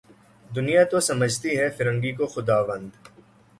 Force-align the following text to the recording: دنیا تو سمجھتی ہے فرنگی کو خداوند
دنیا 0.49 0.83
تو 0.83 0.99
سمجھتی 0.99 1.51
ہے 1.59 1.69
فرنگی 1.69 2.11
کو 2.11 2.25
خداوند 2.27 2.89